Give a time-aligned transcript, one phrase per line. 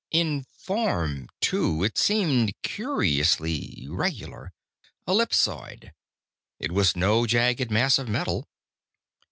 [0.09, 4.51] In form, too, it seemed curiously regular,
[5.07, 5.91] ellipsoid.
[6.57, 8.47] It was no jagged mass of metal.